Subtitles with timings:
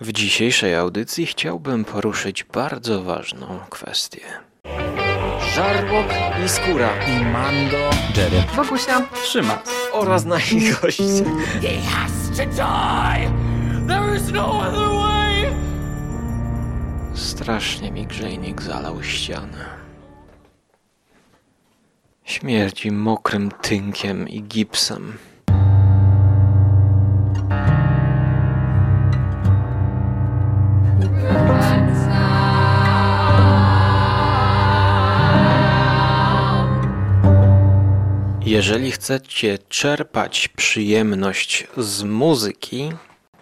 [0.00, 4.20] W dzisiejszej audycji chciałbym poruszyć bardzo ważną kwestię.
[5.54, 6.06] Żarłok
[6.44, 9.62] i skóra i Mando, Jerry, Wokusia, Trzyma
[9.92, 11.24] oraz nasi goście.
[11.62, 13.32] He has to die!
[13.88, 15.54] There is no other way!
[17.14, 19.64] Strasznie mi grzejnik zalał ścianę.
[22.24, 25.18] Śmierci mokrym tynkiem i gipsem.
[38.54, 42.92] Jeżeli chcecie czerpać przyjemność z muzyki,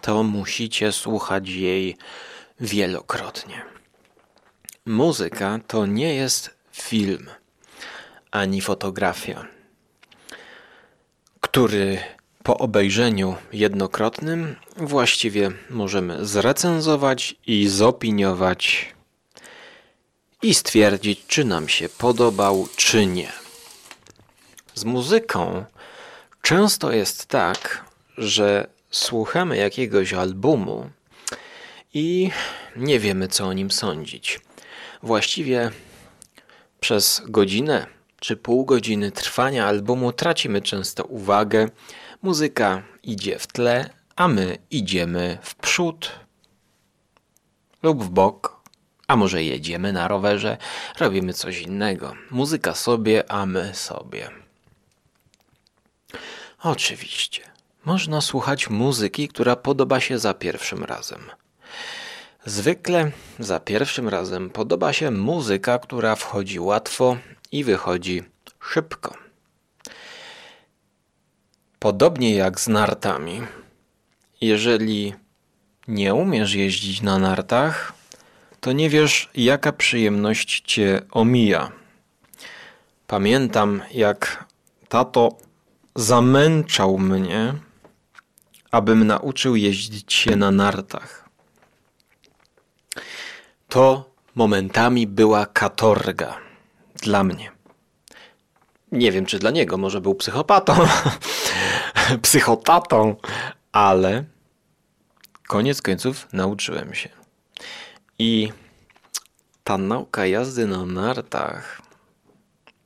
[0.01, 1.97] to musicie słuchać jej
[2.59, 3.61] wielokrotnie.
[4.85, 7.29] Muzyka to nie jest film
[8.31, 9.45] ani fotografia,
[11.41, 11.99] który
[12.43, 18.93] po obejrzeniu jednokrotnym właściwie możemy zrecenzować i zopiniować
[20.41, 23.42] i stwierdzić, czy nam się podobał, czy nie.
[24.75, 25.65] Z muzyką
[26.41, 27.85] często jest tak,
[28.17, 30.89] że słuchamy jakiegoś albumu
[31.93, 32.31] i
[32.75, 34.39] nie wiemy, co o nim sądzić.
[35.03, 35.71] Właściwie
[36.79, 37.87] przez godzinę
[38.19, 41.69] czy pół godziny trwania albumu tracimy często uwagę.
[42.21, 46.11] Muzyka idzie w tle, a my idziemy w przód
[47.83, 48.61] lub w bok,
[49.07, 50.57] a może jedziemy na rowerze,
[50.99, 52.13] robimy coś innego.
[52.31, 54.42] Muzyka sobie, a my sobie.
[56.63, 57.41] Oczywiście,
[57.85, 61.19] można słuchać muzyki, która podoba się za pierwszym razem.
[62.45, 67.17] Zwykle za pierwszym razem podoba się muzyka, która wchodzi łatwo
[67.51, 68.23] i wychodzi
[68.59, 69.15] szybko.
[71.79, 73.41] Podobnie jak z nartami.
[74.41, 75.13] Jeżeli
[75.87, 77.93] nie umiesz jeździć na nartach,
[78.59, 81.71] to nie wiesz, jaka przyjemność cię omija.
[83.07, 84.45] Pamiętam, jak
[84.89, 85.37] tato
[85.95, 87.53] zamęczał mnie,
[88.71, 91.29] abym nauczył jeździć się na nartach.
[93.69, 96.37] To momentami była katorga
[96.95, 97.51] dla mnie.
[98.91, 100.75] Nie wiem, czy dla niego, może był psychopatą,
[102.21, 103.15] psychotatą,
[103.71, 104.23] ale
[105.47, 107.09] koniec końców nauczyłem się.
[108.19, 108.51] I
[109.63, 111.81] ta nauka jazdy na nartach,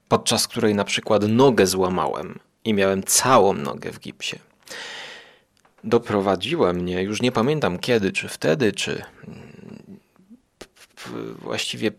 [0.08, 4.40] podczas której na przykład nogę złamałem i miałem całą nogę w gipsie,
[5.84, 9.04] doprowadziła mnie, już nie pamiętam kiedy, czy wtedy, czy
[11.42, 11.92] właściwie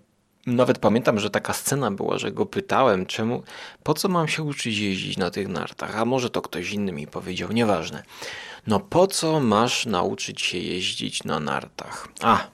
[0.47, 3.43] nawet pamiętam, że taka scena była, że go pytałem, czemu,
[3.83, 7.07] po co mam się uczyć jeździć na tych nartach, a może to ktoś inny mi
[7.07, 8.03] powiedział, nieważne.
[8.67, 12.09] No po co masz nauczyć się jeździć na nartach?
[12.23, 12.47] A,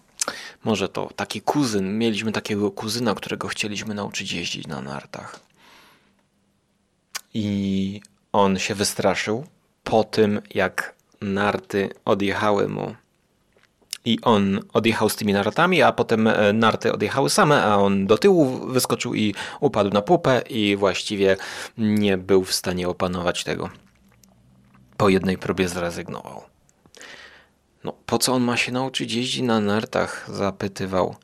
[0.64, 5.40] może to taki kuzyn, mieliśmy takiego kuzyna, którego chcieliśmy nauczyć jeździć na nartach.
[7.34, 8.00] I
[8.32, 9.46] on się wystraszył
[9.84, 12.94] po tym, jak narty odjechały mu
[14.04, 18.18] i on odjechał z tymi nartami, a potem e, narty odjechały same, a on do
[18.18, 21.36] tyłu wyskoczył i upadł na pupę i właściwie
[21.78, 23.70] nie był w stanie opanować tego.
[24.96, 26.42] Po jednej próbie zrezygnował.
[27.84, 30.26] No, po co on ma się nauczyć jeździć na nartach?
[30.28, 31.16] Zapytywał.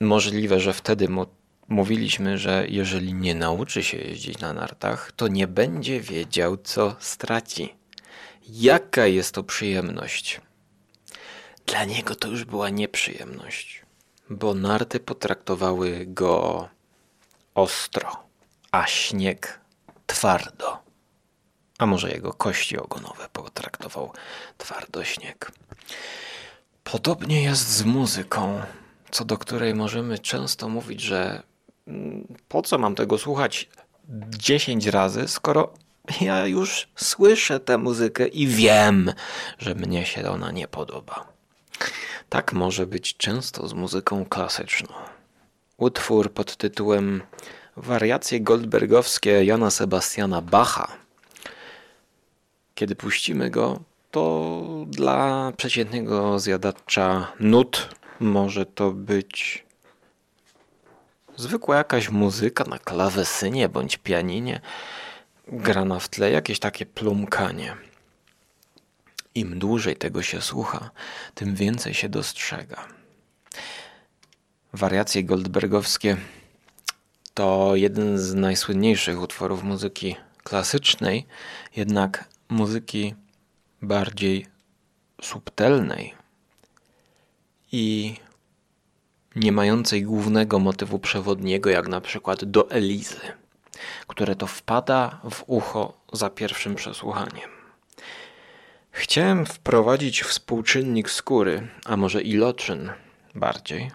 [0.00, 1.26] Możliwe, że wtedy mu
[1.68, 7.74] mówiliśmy, że jeżeli nie nauczy się jeździć na nartach, to nie będzie wiedział, co straci.
[8.48, 10.40] Jaka jest to przyjemność?
[11.66, 13.82] Dla niego to już była nieprzyjemność,
[14.30, 16.68] bo narty potraktowały go
[17.54, 18.26] ostro,
[18.72, 19.60] a śnieg
[20.06, 20.78] twardo.
[21.78, 24.12] A może jego kości ogonowe potraktował
[24.58, 25.52] twardo śnieg.
[26.84, 28.62] Podobnie jest z muzyką,
[29.10, 31.42] co do której możemy często mówić, że
[32.48, 33.68] po co mam tego słuchać
[34.38, 35.72] 10 razy, skoro
[36.20, 39.12] ja już słyszę tę muzykę i wiem,
[39.58, 41.26] że mnie się ona nie podoba.
[42.28, 44.94] Tak może być często z muzyką klasyczną.
[45.76, 47.22] Utwór pod tytułem
[47.76, 50.88] Wariacje Goldbergowskie Jana Sebastiana Bacha.
[52.74, 53.80] Kiedy puścimy go,
[54.10, 57.88] to dla przeciętnego zjadacza nut
[58.20, 59.65] może to być
[61.36, 64.60] zwykła jakaś muzyka na klawesynie bądź pianinie,
[65.48, 67.76] grana w tle, jakieś takie plumkanie.
[69.34, 70.90] Im dłużej tego się słucha,
[71.34, 72.88] tym więcej się dostrzega.
[74.72, 76.16] Wariacje goldbergowskie
[77.34, 81.26] to jeden z najsłynniejszych utworów muzyki klasycznej,
[81.76, 83.14] jednak muzyki
[83.82, 84.46] bardziej
[85.22, 86.14] subtelnej,
[87.72, 88.14] i
[89.36, 93.20] nie mającej głównego motywu przewodniego, jak na przykład do Elizy,
[94.06, 97.50] które to wpada w ucho za pierwszym przesłuchaniem.
[98.90, 102.92] Chciałem wprowadzić współczynnik skóry, a może iloczyn
[103.34, 103.90] bardziej,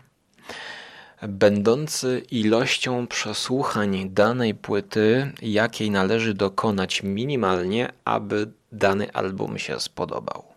[1.22, 10.51] będący ilością przesłuchań danej płyty, jakiej należy dokonać minimalnie, aby dany album się spodobał.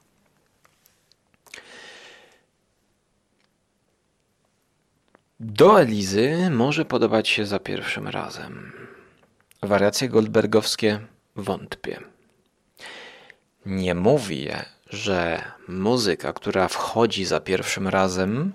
[5.40, 8.72] Do Elizy może podobać się za pierwszym razem.
[9.62, 11.00] Wariacje goldbergowskie
[11.36, 12.00] wątpię.
[13.66, 18.52] Nie mówię, że muzyka, która wchodzi za pierwszym razem,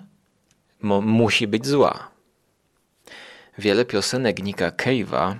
[1.02, 2.10] musi być zła.
[3.58, 5.34] Wiele piosenek Nika Cave'a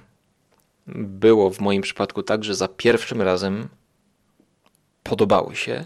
[0.97, 3.69] było w moim przypadku tak, że za pierwszym razem
[5.03, 5.85] podobały się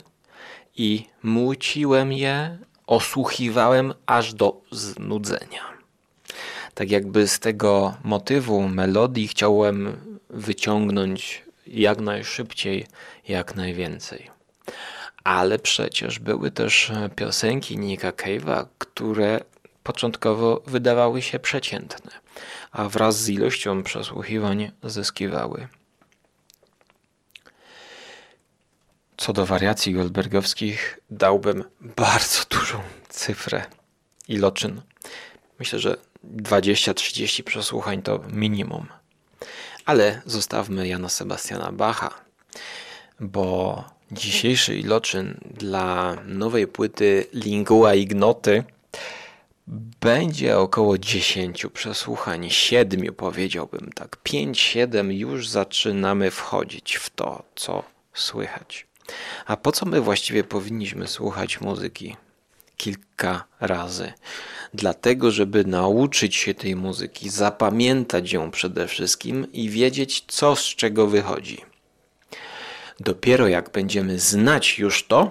[0.76, 5.74] i muciłem je, osłuchiwałem aż do znudzenia.
[6.74, 9.96] Tak jakby z tego motywu melodii chciałem
[10.30, 12.86] wyciągnąć jak najszybciej,
[13.28, 14.30] jak najwięcej.
[15.24, 19.40] Ale przecież były też piosenki Nika Cave'a, które
[19.82, 22.10] początkowo wydawały się przeciętne,
[22.72, 25.68] a wraz z ilością przesłuchiwań zyskiwały.
[29.16, 33.64] Co do wariacji goldbergowskich, dałbym bardzo dużą cyfrę
[34.28, 34.80] iloczyn.
[35.58, 35.96] Myślę, że
[36.36, 38.86] 20-30 przesłuchań to minimum.
[39.84, 42.10] Ale zostawmy Jana Sebastiana Bacha,
[43.20, 48.64] bo dzisiejszy iloczyn dla nowej płyty Lingua Ignoty
[50.00, 54.18] będzie około 10 przesłuchań, 7 powiedziałbym tak.
[54.24, 57.82] 5-7 już zaczynamy wchodzić w to, co
[58.14, 58.86] słychać.
[59.46, 62.16] A po co my właściwie powinniśmy słuchać muzyki?
[62.76, 64.12] Kilka razy.
[64.74, 71.06] Dlatego, żeby nauczyć się tej muzyki, zapamiętać ją przede wszystkim i wiedzieć, co z czego
[71.06, 71.64] wychodzi.
[73.00, 75.30] Dopiero jak będziemy znać już to,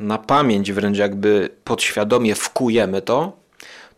[0.00, 3.44] na pamięć wręcz jakby podświadomie wkujemy to,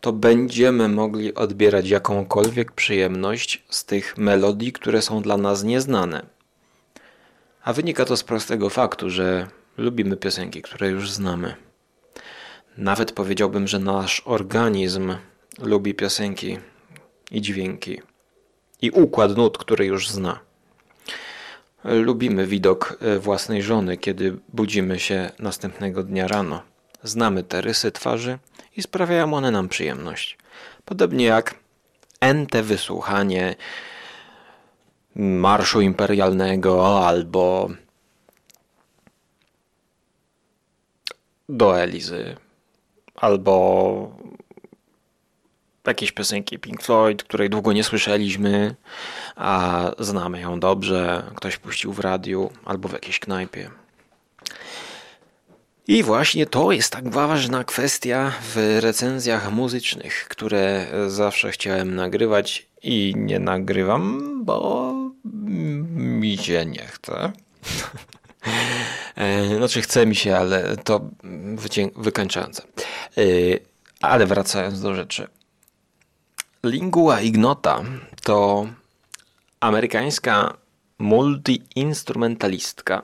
[0.01, 6.36] to będziemy mogli odbierać jakąkolwiek przyjemność z tych melodii, które są dla nas nieznane.
[7.67, 9.47] A wynika to z prostego faktu, że
[9.77, 11.55] lubimy piosenki, które już znamy.
[12.77, 15.15] Nawet powiedziałbym, że nasz organizm
[15.59, 16.57] lubi piosenki
[17.31, 18.01] i dźwięki
[18.81, 20.39] i układ nut, który już zna.
[21.83, 26.61] Lubimy widok e, własnej żony, kiedy budzimy się następnego dnia rano.
[27.03, 28.39] Znamy te rysy twarzy
[28.77, 30.37] i sprawiają one nam przyjemność.
[30.85, 31.55] Podobnie jak
[32.19, 33.55] ente wysłuchanie
[35.17, 37.69] Marszu Imperialnego albo
[41.49, 42.35] do Elizy,
[43.15, 44.17] albo
[45.87, 48.75] jakieś piosenki Pink Floyd, której długo nie słyszeliśmy,
[49.35, 53.69] a znamy ją dobrze, ktoś puścił w radiu albo w jakiejś knajpie.
[55.87, 63.13] I właśnie to jest tak ważna kwestia w recenzjach muzycznych, które zawsze chciałem nagrywać i
[63.17, 64.93] nie nagrywam, bo
[65.47, 67.31] mi się nie chce.
[69.15, 71.01] E, znaczy chce mi się, ale to
[71.95, 72.63] wykańczające.
[73.17, 73.21] E,
[74.01, 75.27] ale wracając do rzeczy.
[76.63, 77.83] Lingua Ignota
[78.23, 78.67] to
[79.59, 80.57] amerykańska
[80.99, 83.01] multi-instrumentalistka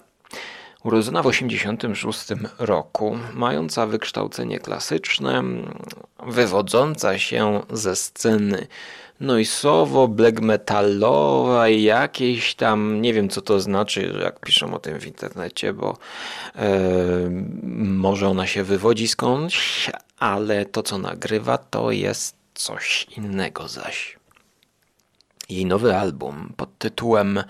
[0.83, 5.43] urodzona w 1986 roku, mająca wykształcenie klasyczne,
[6.27, 8.67] wywodząca się ze sceny
[9.19, 14.99] noisowo, black metalowa i jakieś tam, nie wiem co to znaczy, jak piszą o tym
[14.99, 15.97] w internecie, bo
[16.55, 16.69] e,
[17.73, 24.17] może ona się wywodzi skądś, ale to co nagrywa to jest coś innego zaś.
[25.49, 27.43] Jej nowy album pod tytułem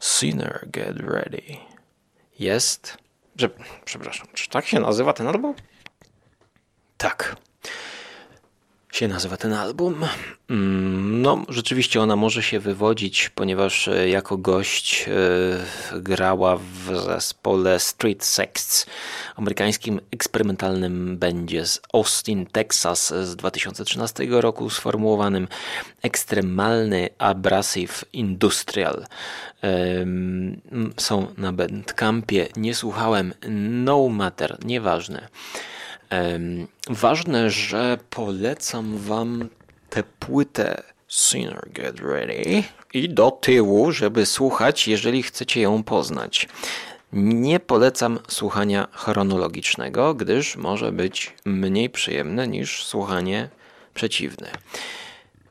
[0.00, 1.42] Sinner Get Ready
[2.38, 2.98] jest,
[3.36, 3.50] że,
[3.84, 5.54] przepraszam, czy tak się nazywa ten album?
[6.96, 7.36] Tak
[8.94, 9.94] się nazywa ten album.
[10.50, 17.80] Mm, no, rzeczywiście ona może się wywodzić, ponieważ e, jako gość e, grała w zespole
[17.80, 18.86] Street Sects,
[19.36, 25.48] amerykańskim eksperymentalnym będzie z Austin, Texas z 2013 roku sformułowanym
[26.02, 29.06] ekstremalny abrasive industrial.
[30.96, 33.34] Są na Bandcampie, nie słuchałem,
[33.84, 35.28] no matter, nieważne.
[36.88, 39.48] Ważne, że polecam Wam
[39.90, 42.62] tę płytę Sinner Get Ready
[42.94, 46.48] i do tyłu, żeby słuchać, jeżeli chcecie ją poznać.
[47.12, 53.48] Nie polecam słuchania chronologicznego, gdyż może być mniej przyjemne niż słuchanie
[53.94, 54.50] przeciwne.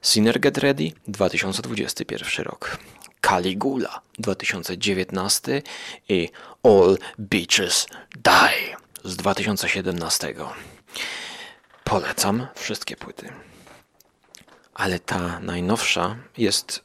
[0.02, 2.78] Sinner Get Ready 2021 rok.
[3.22, 5.62] Caligula 2019
[6.10, 6.30] i
[6.64, 7.88] All Beaches
[8.24, 10.34] Die z 2017.
[11.84, 13.30] Polecam wszystkie płyty.
[14.74, 16.84] Ale ta najnowsza jest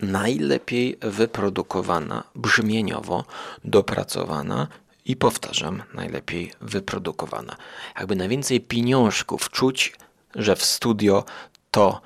[0.00, 3.24] najlepiej wyprodukowana, brzmieniowo
[3.64, 4.68] dopracowana
[5.04, 7.56] i powtarzam, najlepiej wyprodukowana.
[7.98, 9.96] Jakby najwięcej pieniążków czuć,
[10.34, 11.24] że w studio
[11.70, 12.00] to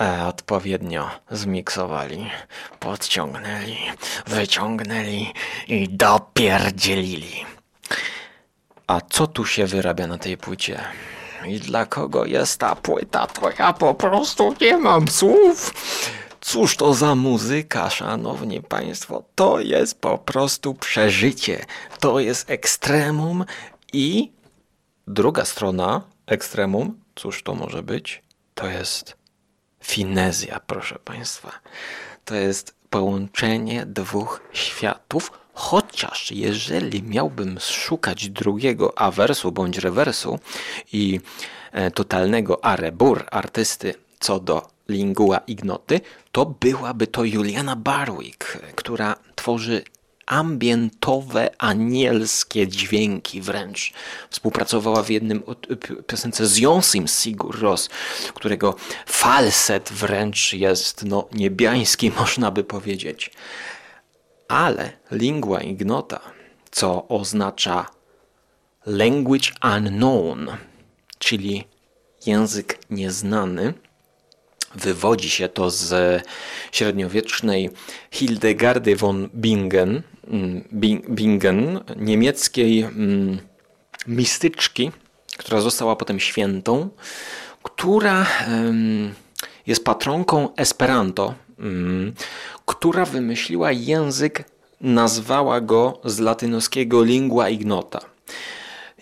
[0.00, 2.30] e, odpowiednio zmiksowali,
[2.80, 3.76] podciągnęli,
[4.26, 5.32] wyciągnęli
[5.68, 7.44] i dopierdzielili.
[8.86, 10.80] A co tu się wyrabia na tej płycie?
[11.46, 13.26] I dla kogo jest ta płyta?
[13.26, 15.74] To ja po prostu nie mam słów.
[16.40, 19.24] Cóż to za muzyka, szanowni państwo?
[19.34, 21.64] To jest po prostu przeżycie.
[22.00, 23.44] To jest ekstremum
[23.92, 24.32] i
[25.06, 28.22] druga strona ekstremum, cóż to może być?
[28.54, 29.16] To jest
[29.84, 31.52] finezja, proszę państwa.
[32.24, 40.38] To jest połączenie dwóch światów, chociaż jeżeli miałbym szukać drugiego awersu bądź rewersu
[40.92, 41.20] i
[41.72, 46.00] e, totalnego arebur artysty co do lingua ignoty,
[46.32, 49.82] to byłaby to Juliana Barwick, która tworzy
[50.26, 53.92] ambientowe, anielskie dźwięki wręcz.
[54.30, 55.42] Współpracowała w jednym
[56.06, 57.88] piosence z Jonsim Sigur Ros,
[58.34, 58.74] którego
[59.06, 63.30] falset wręcz jest no, niebiański, można by powiedzieć.
[64.52, 66.20] Ale lingua ignota,
[66.70, 67.86] co oznacza
[68.86, 70.50] language unknown,
[71.18, 71.64] czyli
[72.26, 73.74] język nieznany,
[74.74, 76.22] Wywodzi się to z
[76.72, 77.70] średniowiecznej
[78.10, 80.64] Hildegardy von Bingen, mm,
[81.10, 83.40] Bingen niemieckiej mm,
[84.06, 84.92] mistyczki,
[85.36, 86.88] która została potem świętą,
[87.62, 88.26] która
[89.66, 92.14] jest patronką Esperanto, mm,
[92.72, 94.44] która wymyśliła język,
[94.80, 98.00] nazwała go z latynoskiego lingua ignota.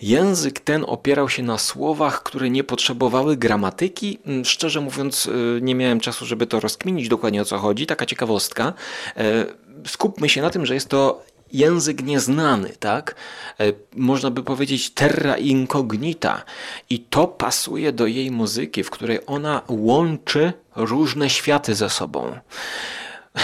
[0.01, 4.19] Język ten opierał się na słowach, które nie potrzebowały gramatyki.
[4.25, 7.85] Mm, szczerze mówiąc, y, nie miałem czasu, żeby to rozkminić dokładnie o co chodzi.
[7.85, 8.73] Taka ciekawostka.
[9.17, 9.45] E,
[9.87, 11.23] skupmy się na tym, że jest to
[11.53, 13.15] język nieznany, tak?
[13.59, 16.43] E, można by powiedzieć terra incognita.
[16.89, 22.39] I to pasuje do jej muzyki, w której ona łączy różne światy ze sobą.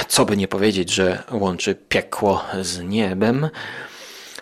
[0.08, 3.50] Co by nie powiedzieć, że łączy piekło z niebem.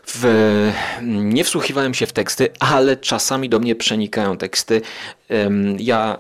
[0.08, 0.72] W,
[1.02, 4.82] nie wsłuchiwałem się w teksty, ale czasami do mnie przenikają teksty.
[5.80, 6.20] Ja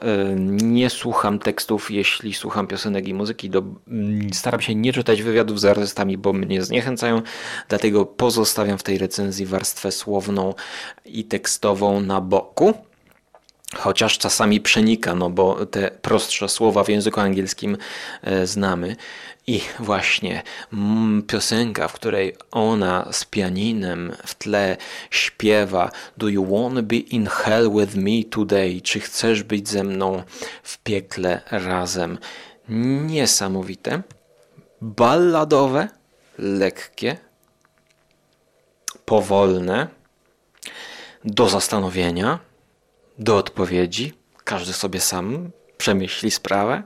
[0.62, 3.50] nie słucham tekstów, jeśli słucham piosenek i muzyki.
[3.50, 7.22] Do, mm, staram się nie czytać wywiadów z artystami, bo mnie zniechęcają.
[7.70, 10.53] Dlatego pozostawiam w tej recenzji warstwę słowną
[11.05, 12.74] i tekstową na boku.
[13.74, 17.77] Chociaż czasami przenika, no bo te prostsze słowa w języku angielskim
[18.22, 18.95] e, znamy.
[19.48, 20.43] I właśnie
[20.74, 24.77] mm, piosenka, w której ona z pianinem w tle
[25.10, 28.81] śpiewa Do you wanna be in hell with me today?
[28.81, 30.24] Czy chcesz być ze mną
[30.63, 32.17] w piekle razem?
[33.07, 34.01] Niesamowite,
[34.81, 35.88] balladowe,
[36.38, 37.17] lekkie,
[39.05, 39.88] powolne,
[41.24, 42.39] do zastanowienia,
[43.19, 44.13] do odpowiedzi.
[44.43, 46.84] Każdy sobie sam przemyśli sprawę.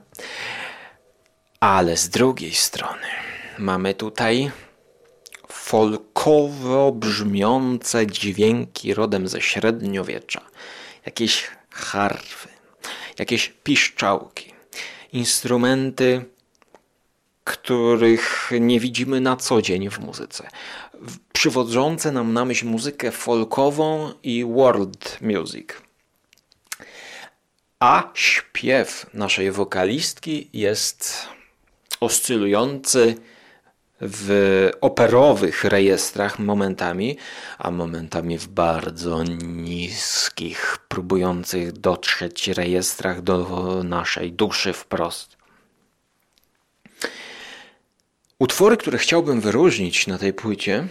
[1.60, 3.08] Ale z drugiej strony
[3.58, 4.52] mamy tutaj
[5.52, 10.42] folkowo brzmiące dźwięki rodem ze średniowiecza.
[11.06, 12.50] Jakieś harfy,
[13.20, 14.54] jakieś piszczałki,
[15.14, 16.26] instrumenty,
[17.44, 20.48] których nie widzimy na co dzień w muzyce.
[21.34, 25.89] Przywodzące nam na myśl muzykę folkową i world music.
[27.80, 31.28] A śpiew naszej wokalistki jest
[32.00, 33.16] oscylujący
[34.02, 37.18] w operowych rejestrach momentami,
[37.58, 45.38] a momentami w bardzo niskich, próbujących dotrzeć rejestrach do naszej duszy wprost.
[48.40, 50.88] Utwory, które chciałbym wyróżnić na tej płycie,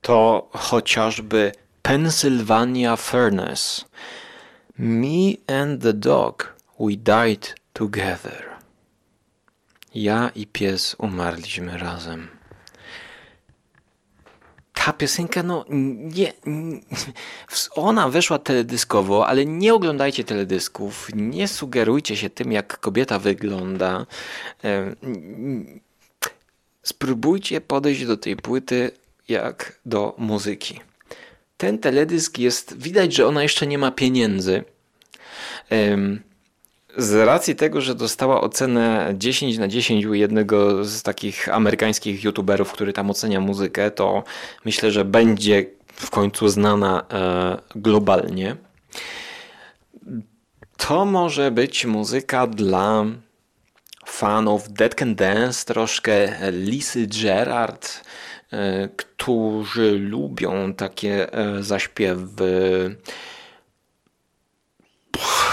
[0.00, 1.52] to chociażby
[1.82, 3.84] Pennsylvania Furnace,
[4.78, 8.44] Me and the Dog, We Died Together.
[9.94, 12.28] Ja i pies umarliśmy razem.
[14.74, 16.32] Ta piosenka, no nie.
[17.74, 21.08] Ona weszła teledyskowo, ale nie oglądajcie teledysków.
[21.14, 24.06] Nie sugerujcie się tym, jak kobieta wygląda.
[26.82, 28.90] spróbujcie podejść do tej płyty
[29.28, 30.80] jak do muzyki.
[31.56, 34.64] Ten teledysk jest, widać, że ona jeszcze nie ma pieniędzy.
[36.96, 42.72] Z racji tego, że dostała ocenę 10 na 10 u jednego z takich amerykańskich youtuberów,
[42.72, 44.24] który tam ocenia muzykę, to
[44.64, 48.56] myślę, że będzie w końcu znana e, globalnie.
[50.76, 53.04] To może być muzyka dla
[54.06, 58.04] fanów Dead Can Dance, troszkę Lisy Gerard,
[58.96, 62.96] którzy lubią takie e, zaśpiewy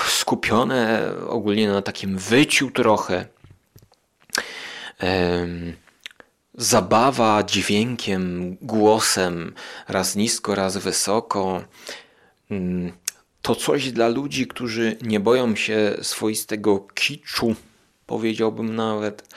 [0.07, 3.25] skupione ogólnie na takim wyciu trochę.
[6.53, 9.53] Zabawa dźwiękiem, głosem,
[9.87, 11.63] raz nisko, raz wysoko.
[12.51, 12.91] Mm,
[13.41, 17.55] to coś dla ludzi, którzy nie boją się swoistego kiczu,
[18.05, 19.27] powiedziałbym nawet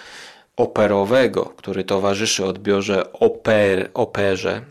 [0.57, 4.63] operowego, który towarzyszy odbiorze oper, operze.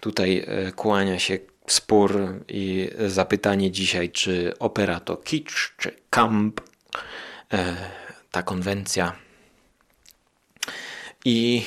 [0.00, 6.60] Tutaj e, kłania się spór i zapytanie dzisiaj, czy opera to kicz, czy camp,
[7.52, 7.76] e,
[8.30, 9.12] ta konwencja.
[11.24, 11.64] I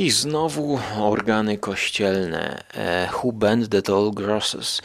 [0.00, 2.64] I znowu organy kościelne.
[2.74, 4.82] E, who bent the tall grosses?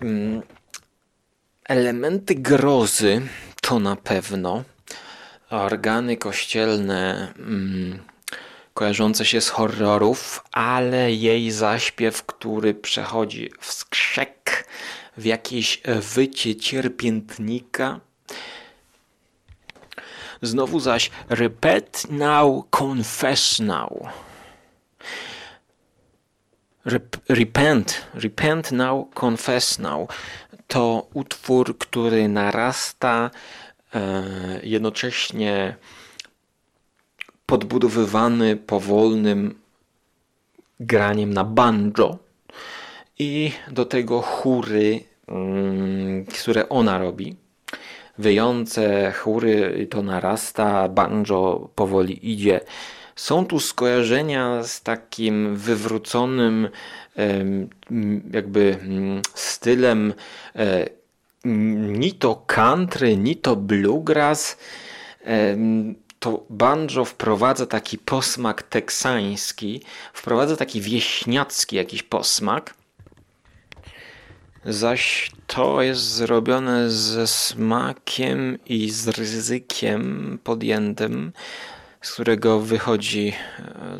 [0.00, 0.42] Mm,
[1.64, 3.22] elementy grozy
[3.60, 4.64] to na pewno
[5.50, 7.98] organy kościelne mm,
[8.74, 14.68] kojarzące się z horrorów, ale jej zaśpiew, który przechodzi w skrzek,
[15.16, 15.82] w jakieś
[16.14, 18.00] wycie cierpiętnika.
[20.42, 23.90] Znowu zaś repent now, confess now.
[26.84, 30.08] Rep repent, repent now, confess now.
[30.66, 33.30] To utwór, który narasta
[33.94, 34.22] E,
[34.62, 35.76] jednocześnie
[37.46, 39.60] podbudowywany powolnym
[40.80, 42.18] graniem na banjo
[43.18, 47.36] i do tego chóry, mm, które ona robi.
[48.18, 52.60] Wyjące chóry to narasta, banjo powoli idzie.
[53.20, 56.68] Są tu skojarzenia z takim wywróconym
[58.32, 58.78] jakby
[59.34, 60.14] stylem
[61.74, 64.58] ni to country, ni to bluegrass.
[66.18, 72.74] To banjo wprowadza taki posmak teksański, wprowadza taki wieśniacki jakiś posmak.
[74.64, 81.32] Zaś to jest zrobione ze smakiem i z ryzykiem podjętym,
[82.00, 83.32] z którego wychodzi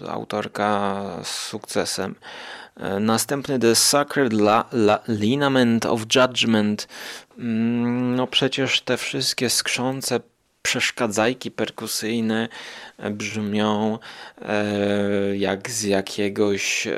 [0.05, 2.15] e, autorka z sukcesem.
[2.77, 6.89] E, następny The Sacred La La Linament of Judgment.
[7.39, 10.21] Mm, no przecież te wszystkie skrzące
[10.63, 12.49] przeszkadzajki perkusyjne
[12.99, 13.99] e, brzmią
[15.35, 16.89] jak z jakiegoś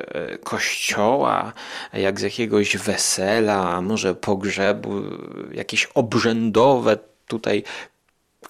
[0.45, 1.53] kościoła,
[1.93, 5.03] jak z jakiegoś wesela, może pogrzebu,
[5.53, 7.63] jakieś obrzędowe tutaj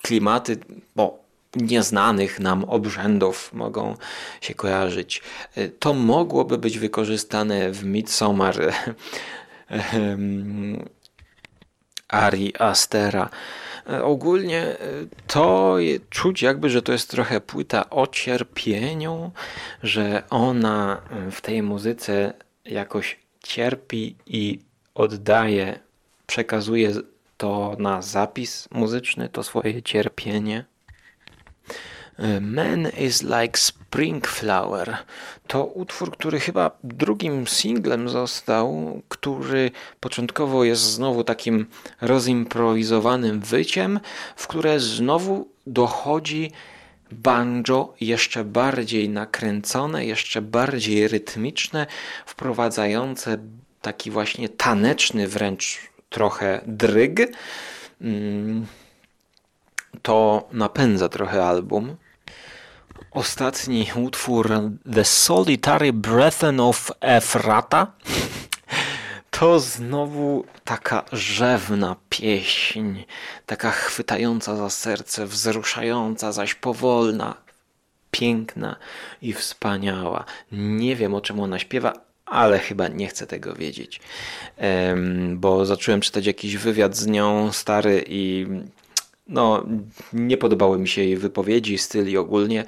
[0.02, 0.56] klimaty,
[0.96, 1.21] bo
[1.56, 3.96] nieznanych nam obrzędów mogą
[4.40, 5.22] się kojarzyć.
[5.78, 8.74] To mogłoby być wykorzystane w Midsommar
[12.08, 13.28] Ari Astera.
[14.02, 14.76] Ogólnie
[15.26, 15.76] to
[16.10, 19.30] czuć jakby, że to jest trochę płyta o cierpieniu,
[19.82, 22.32] że ona w tej muzyce
[22.64, 24.58] jakoś cierpi i
[24.94, 25.78] oddaje,
[26.26, 26.92] przekazuje
[27.36, 30.64] to na zapis muzyczny, to swoje cierpienie.
[32.40, 34.98] Man is like Spring Flower
[35.46, 39.70] to utwór, który chyba drugim singlem został, który
[40.00, 41.66] początkowo jest znowu takim
[42.00, 44.00] rozimprowizowanym wyciem,
[44.36, 46.50] w które znowu dochodzi
[47.10, 51.86] banjo jeszcze bardziej nakręcone, jeszcze bardziej rytmiczne,
[52.26, 53.38] wprowadzające
[53.82, 57.20] taki właśnie taneczny wręcz trochę dryg.
[58.00, 58.66] Mm,
[60.02, 61.96] to napędza trochę album.
[63.14, 64.50] Ostatni utwór
[64.94, 67.86] The Solitary Breathen of Efrata
[69.30, 72.94] to znowu taka rzewna pieśń,
[73.46, 77.34] taka chwytająca za serce, wzruszająca, zaś powolna,
[78.10, 78.76] piękna
[79.22, 80.24] i wspaniała.
[80.52, 81.92] Nie wiem o czym ona śpiewa,
[82.26, 84.00] ale chyba nie chcę tego wiedzieć,
[85.34, 88.46] bo zacząłem czytać jakiś wywiad z nią stary i
[89.26, 89.66] no,
[90.12, 92.64] nie podobały mi się jej wypowiedzi, styl i ogólnie,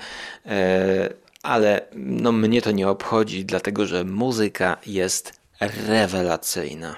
[0.47, 6.97] e, ale no, mnie to nie obchodzi, dlatego że muzyka jest rewelacyjna.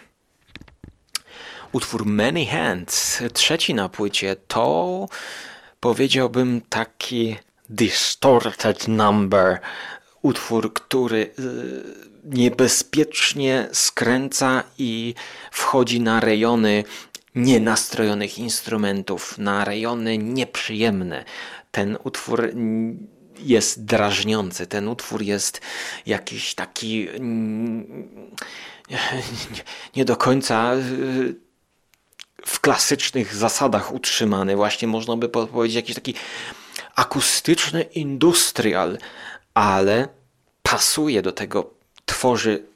[1.73, 5.09] utwór Many Hands, trzeci na płycie, to
[5.81, 7.37] powiedziałbym taki
[7.69, 9.61] distorted number,
[10.23, 15.15] utwór, który y, niebezpiecznie skręca i
[15.51, 16.85] wchodzi na rejony
[17.37, 21.25] nienastrojonych instrumentów, na rejony nieprzyjemne.
[21.71, 22.51] Ten utwór
[23.39, 25.61] jest drażniący, ten utwór jest
[26.07, 27.09] jakiś taki
[29.97, 31.35] nie do końca y,
[32.47, 34.57] w klasycznych zasadach utrzymany.
[34.57, 36.15] Właśnie można by powiedzieć jakiś taki
[36.95, 38.99] akustyczny industrial,
[39.55, 40.09] ale
[40.63, 41.71] pasuje do tego,
[42.07, 42.67] tworzy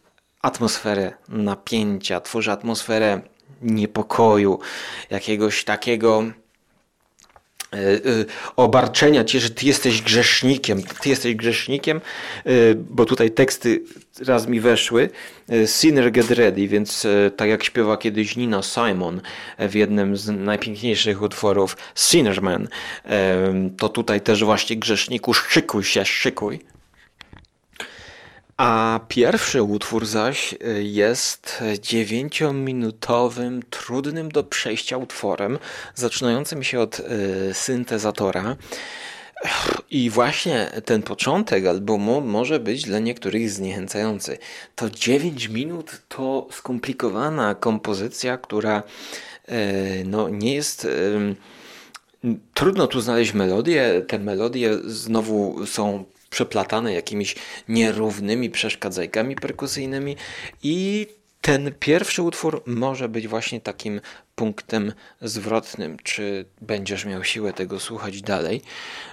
[0.42, 3.20] atmosferę napięcia, tworzy atmosferę
[3.62, 4.59] niepokoju,
[5.11, 6.25] jakiegoś takiego
[7.73, 8.01] e, e,
[8.57, 10.83] obarczenia cię, że ty jesteś grzesznikiem.
[10.83, 12.01] Ty jesteś grzesznikiem,
[12.44, 13.83] e, bo tutaj teksty
[14.27, 15.11] raz mi weszły.
[15.66, 19.20] Sinner get ready, więc tak jak śpiewa kiedyś Nina Simon
[19.59, 22.68] w jednym z najpiękniejszych utworów Sinnerman,
[23.77, 26.61] to tutaj też właśnie grzeszniku szykuj się, szykuj.
[28.62, 35.59] A pierwszy utwór zaś y, jest dziewięciominutowym, trudnym do przejścia utworem,
[35.94, 37.05] zaczynającym się od y,
[37.55, 38.57] syntezatora.
[39.90, 44.38] I właśnie ten początek albumu może być dla niektórych zniechęcający.
[44.77, 48.83] To 9 minut to skomplikowana kompozycja, która
[49.49, 49.53] y,
[50.07, 50.88] no, nie jest.
[52.55, 54.03] Trudno tu znaleźć melodię.
[54.09, 57.37] Te melodie znowu są przeplatane jakimiś
[57.69, 60.16] nierównymi przeszkadzajkami perkusyjnymi
[60.62, 61.07] i
[61.40, 64.01] ten pierwszy utwór może być właśnie takim
[64.35, 68.62] punktem zwrotnym, czy będziesz miał siłę tego słuchać dalej.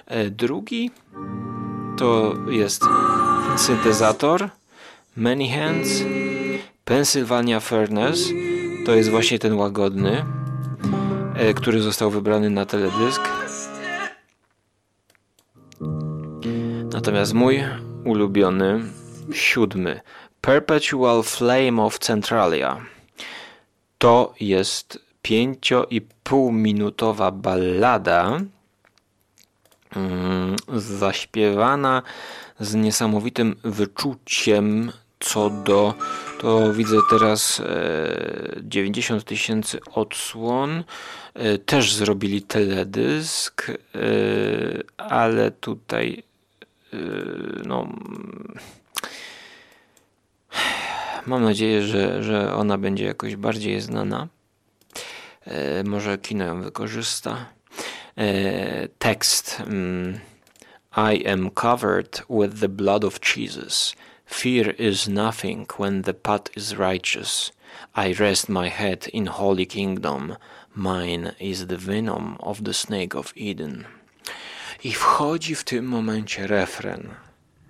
[0.06, 0.90] E, drugi
[1.98, 2.82] to jest
[3.56, 4.50] syntezator
[5.16, 5.88] Many Hands,
[6.84, 8.20] Pennsylvania Furnace,
[8.86, 10.24] to jest właśnie ten łagodny,
[11.36, 13.47] e, który został wybrany na teledysk.
[16.98, 17.64] Natomiast mój
[18.04, 18.80] ulubiony,
[19.32, 20.00] siódmy,
[20.40, 22.80] Perpetual Flame of Centralia,
[23.98, 28.40] to jest pięcio i pół minutowa ballada
[29.96, 32.02] mm, zaśpiewana
[32.60, 35.94] z niesamowitym wyczuciem co do,
[36.40, 37.62] to widzę teraz
[38.62, 40.84] 90 e, tysięcy odsłon,
[41.34, 43.74] e, też zrobili teledysk, e,
[44.96, 46.27] ale tutaj
[47.64, 47.88] no,
[51.26, 54.28] mam nadzieję, że, że ona będzie jakoś bardziej znana.
[55.46, 57.46] Yy, może kino ją wykorzysta.
[58.16, 60.18] Yy, tekst mm,
[60.96, 63.94] I am covered with the blood of Jesus.
[64.26, 67.52] Fear is nothing when the path is righteous.
[67.96, 70.36] I rest my head in holy kingdom.
[70.74, 73.86] Mine is the venom of the snake of Eden.
[74.84, 77.14] I wchodzi w tym momencie refren,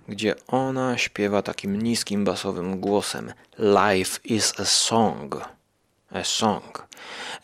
[0.09, 5.35] gdzie ona śpiewa takim niskim basowym głosem: Life is a song,
[6.11, 6.83] a song,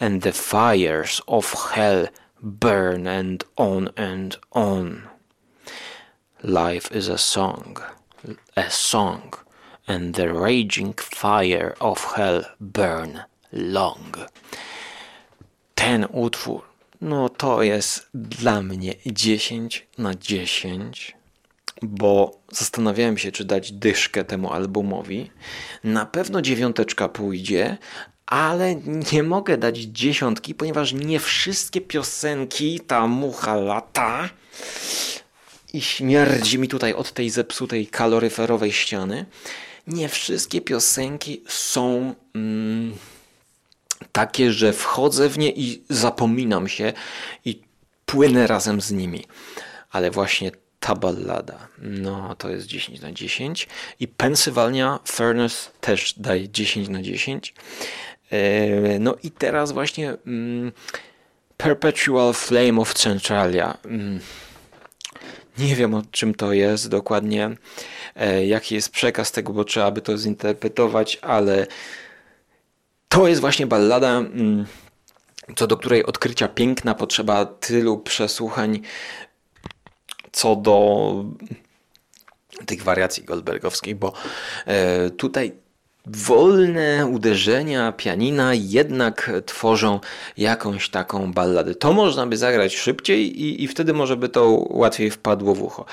[0.01, 2.09] and the fires of hell
[2.43, 5.03] burn and on and on.
[6.43, 7.81] Life is a song,
[8.57, 9.35] a song,
[9.87, 13.21] and the raging fire of hell burn
[13.53, 14.15] long.
[15.75, 16.74] Ten utwór
[17.05, 21.17] no to jest dla mnie 10 na 10,
[21.83, 25.31] bo zastanawiałem się, czy dać dyszkę temu albumowi.
[25.85, 27.79] Na pewno dziewiąteczka pójdzie,
[28.27, 28.75] ale
[29.13, 34.29] nie mogę dać dziesiątki, ponieważ nie wszystkie piosenki ta mucha lata
[35.73, 39.27] i śmierdzi mi tutaj od tej zepsutej kaloryferowej ściany.
[39.87, 42.15] Nie wszystkie piosenki są.
[42.35, 42.95] Mm,
[44.13, 46.93] takie, że wchodzę w nie i zapominam się
[47.45, 47.61] i
[48.07, 49.25] płynę razem z nimi.
[49.91, 53.69] Ale właśnie ta ballada, no to jest 10 na 10
[54.01, 57.55] i Pennsylvania Furnace też daje 10 na 10.
[58.31, 60.73] E, no i teraz właśnie mm,
[61.57, 63.79] Perpetual Flame of Centralia.
[63.85, 64.21] Mm,
[65.59, 67.51] nie wiem o czym to jest dokładnie,
[68.17, 71.67] e, jaki jest przekaz tego, bo trzeba by to zinterpretować, ale
[73.15, 74.67] to jest właśnie ballada, mm,
[75.57, 78.81] co do której odkrycia piękna potrzeba tylu przesłuchań,
[80.33, 81.25] co do
[82.67, 84.13] tych wariacji goldbergowskich, bo
[84.67, 85.53] e, tutaj
[86.07, 90.01] wolne uderzenia pianina jednak tworzą
[90.37, 91.75] jakąś taką balladę.
[91.75, 95.85] To można by zagrać szybciej i, i wtedy może by to łatwiej wpadło w ucho.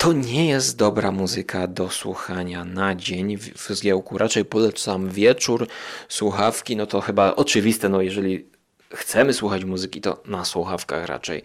[0.00, 4.18] To nie jest dobra muzyka do słuchania na dzień w, zgiełku.
[4.18, 5.66] Raczej polecam wieczór,
[6.08, 8.46] słuchawki, no to chyba oczywiste, no jeżeli
[8.94, 11.42] chcemy słuchać muzyki, to na słuchawkach raczej.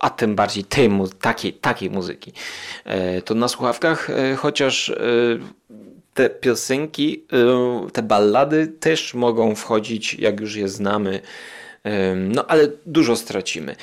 [0.00, 2.32] a tym bardziej tej, takiej, takiej muzyki.
[2.84, 4.94] E, to na słuchawkach, e, chociaż e,
[6.14, 7.24] te piosenki,
[7.92, 11.20] te ballady też mogą wchodzić, jak już je znamy,
[12.16, 13.76] no ale dużo stracimy.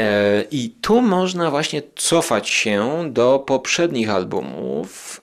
[0.00, 5.20] E, I tu można właśnie cofać się do poprzednich albumów,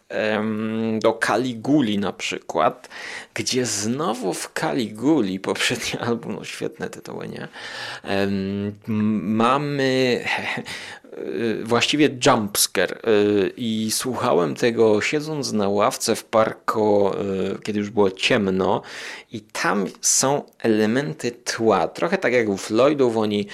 [0.99, 2.89] do Caliguli na przykład,
[3.33, 7.47] gdzie znowu w Caliguli, poprzedni album, no świetne tytuły, nie?
[9.21, 10.23] Mamy
[11.63, 18.11] właściwie jumpscare y, i słuchałem tego siedząc na ławce w parku, y, kiedy już było
[18.11, 18.81] ciemno
[19.31, 21.87] i tam są elementy tła.
[21.87, 23.47] Trochę tak jak u Floydów oni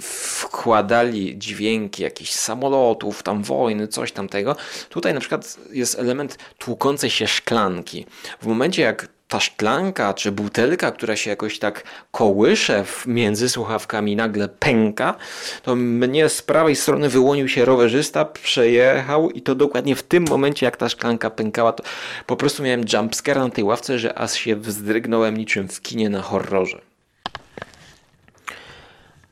[0.00, 4.56] wkładali dźwięki jakichś samolotów, tam wojny, coś tamtego.
[4.88, 8.06] Tutaj na przykład jest element tłukącej się szklanki.
[8.40, 14.48] W momencie jak ta szklanka czy butelka, która się jakoś tak kołysze między słuchawkami, nagle
[14.48, 15.14] pęka,
[15.62, 20.66] to mnie z prawej strony wyłonił się rowerzysta, przejechał i to dokładnie w tym momencie,
[20.66, 21.84] jak ta szklanka pękała, to
[22.26, 26.22] po prostu miałem jumpscare na tej ławce, że aż się wzdrygnąłem niczym w kinie na
[26.22, 26.80] horrorze.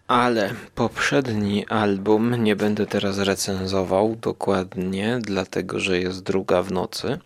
[0.09, 7.18] Ale poprzedni album nie będę teraz recenzował dokładnie, dlatego że jest druga w nocy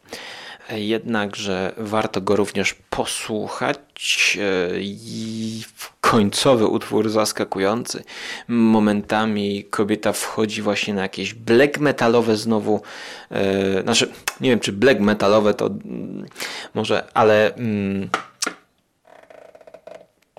[0.78, 5.64] jednakże warto go również posłuchać e, i
[6.00, 8.04] końcowy utwór zaskakujący.
[8.48, 12.82] Momentami kobieta wchodzi właśnie na jakieś black metalowe znowu,
[13.30, 14.08] e, znaczy
[14.40, 16.26] nie wiem czy black metalowe to mm,
[16.74, 18.10] może, ale mm,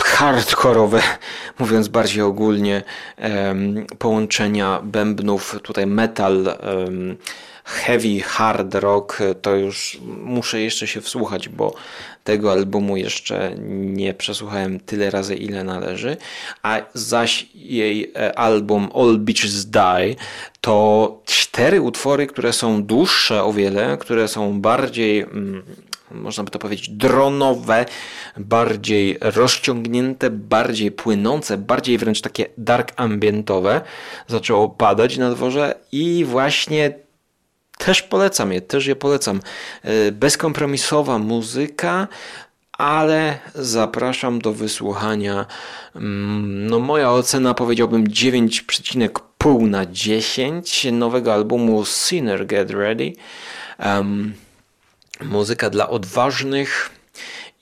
[0.03, 1.01] hardkorowe,
[1.59, 2.83] mówiąc bardziej ogólnie,
[3.99, 6.57] połączenia bębnów, tutaj metal,
[7.71, 11.73] heavy hard rock to już muszę jeszcze się wsłuchać, bo
[12.23, 16.17] tego albumu jeszcze nie przesłuchałem tyle razy, ile należy.
[16.63, 20.15] A zaś jej e, album All Beaches Die
[20.61, 25.63] to cztery utwory, które są dłuższe o wiele, które są bardziej mm,
[26.11, 27.85] można by to powiedzieć, dronowe,
[28.37, 33.81] bardziej rozciągnięte, bardziej płynące, bardziej wręcz takie dark ambientowe.
[34.27, 36.93] Zaczęło padać na dworze i właśnie
[37.85, 39.39] też polecam je, też je polecam.
[39.83, 42.07] E, bezkompromisowa muzyka,
[42.71, 45.45] ale zapraszam do wysłuchania.
[45.95, 53.13] Mm, no moja ocena powiedziałbym 9,5 na 10 nowego albumu Sinner Get Ready.
[53.79, 54.33] Um,
[55.21, 56.89] muzyka dla odważnych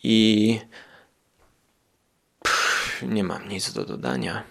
[0.03, 0.59] i
[2.43, 4.43] Pff, nie mam nic do dodania.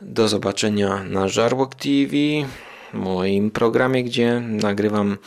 [0.00, 2.16] Do zobaczenia na Żarłok TV
[2.92, 5.18] moim programie, gdzie nagrywam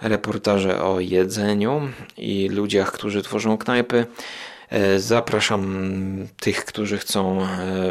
[0.00, 1.80] reportaże o jedzeniu
[2.16, 4.06] i ludziach, którzy tworzą knajpy.
[4.72, 7.46] E, zapraszam tych, którzy chcą e,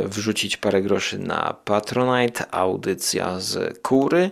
[0.07, 4.31] wrzucić parę groszy na Patronite, audycja z kury.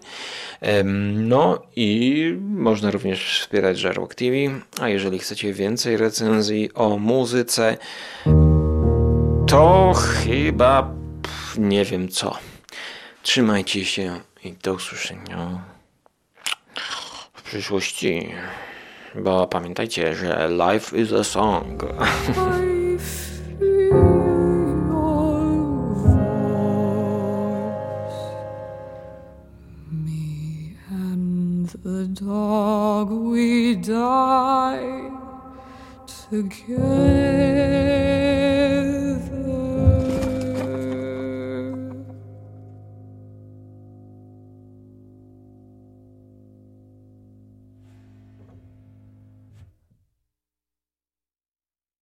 [1.13, 4.36] No i można również wspierać Żarłok TV.
[4.82, 7.78] A jeżeli chcecie więcej recenzji o muzyce,
[9.47, 10.93] to chyba
[11.58, 12.38] nie wiem co.
[13.23, 15.63] Trzymajcie się i do usłyszenia
[17.34, 18.32] w przyszłości.
[19.15, 21.84] Bo pamiętajcie, że life is a song.
[32.13, 35.12] dog we die
[36.30, 37.49] together.